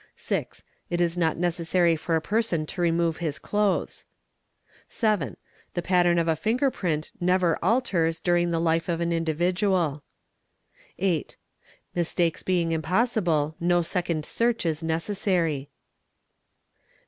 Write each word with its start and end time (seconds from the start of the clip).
6. 0.15 0.63
It 0.89 0.99
is 0.99 1.15
not 1.15 1.37
necessary 1.37 1.95
for 1.95 2.15
a 2.15 2.21
person 2.25 2.65
to 2.65 2.81
remove 2.81 3.17
his 3.17 3.37
clothes. 3.37 4.05
7. 4.89 5.37
The 5.75 5.81
pattern 5.83 6.17
of 6.17 6.27
a 6.27 6.35
finger 6.35 6.71
print 6.71 7.11
never 7.21 7.55
alters 7.57 8.19
during 8.19 8.49
the 8.49 8.59
life 8.59 8.89
of 8.89 8.99
an 8.99 9.13
individual. 9.13 10.01
| 10.47 10.97
8. 10.97 11.37
Mistakes 11.93 12.41
being 12.41 12.71
impossible, 12.71 13.55
no 13.59 13.83
second 13.83 14.25
search 14.25 14.65
is 14.65 14.81
necessary. 14.81 15.69